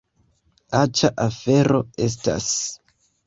[0.77, 2.49] Aĉa afero estas!